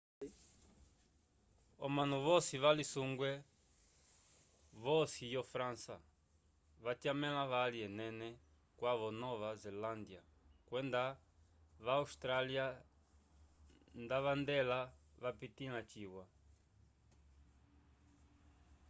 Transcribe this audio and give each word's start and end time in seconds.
omanu 1.85 2.17
voci 2.27 2.55
valisungwe 2.63 3.31
vocofe 4.83 5.25
yo 5.35 5.43
frança 5.51 5.95
vatyamavali 6.83 7.77
ene 8.07 8.29
cwava 8.77 9.09
nova 9.21 9.49
zelandya 9.63 10.21
kwenda 10.67 11.03
va 11.83 11.93
awstralyano 12.01 12.81
nda 14.03 14.17
valyendela 14.25 14.79
vapitila 15.21 15.79
ciwa 15.91 16.23